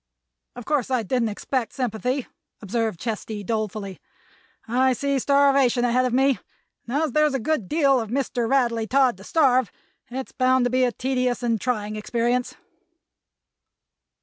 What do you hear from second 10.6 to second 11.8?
to be a tedious and